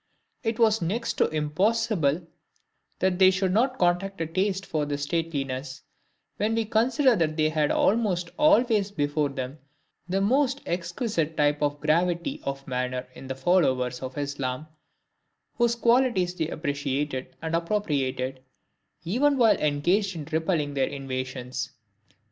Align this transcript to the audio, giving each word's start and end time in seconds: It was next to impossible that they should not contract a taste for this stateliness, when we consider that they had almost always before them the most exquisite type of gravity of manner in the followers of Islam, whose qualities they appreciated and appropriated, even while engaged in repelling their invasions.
It 0.41 0.57
was 0.57 0.81
next 0.81 1.13
to 1.19 1.27
impossible 1.29 2.25
that 2.97 3.19
they 3.19 3.29
should 3.29 3.51
not 3.53 3.77
contract 3.77 4.19
a 4.19 4.25
taste 4.25 4.65
for 4.65 4.83
this 4.83 5.03
stateliness, 5.03 5.83
when 6.37 6.55
we 6.55 6.65
consider 6.65 7.15
that 7.17 7.37
they 7.37 7.49
had 7.49 7.69
almost 7.69 8.31
always 8.39 8.89
before 8.89 9.29
them 9.29 9.59
the 10.09 10.19
most 10.19 10.59
exquisite 10.65 11.37
type 11.37 11.61
of 11.61 11.79
gravity 11.79 12.41
of 12.43 12.67
manner 12.67 13.07
in 13.13 13.27
the 13.27 13.35
followers 13.35 13.99
of 14.01 14.17
Islam, 14.17 14.65
whose 15.59 15.75
qualities 15.75 16.33
they 16.33 16.47
appreciated 16.47 17.35
and 17.39 17.55
appropriated, 17.55 18.39
even 19.03 19.37
while 19.37 19.57
engaged 19.57 20.15
in 20.15 20.25
repelling 20.31 20.73
their 20.73 20.87
invasions. 20.87 21.73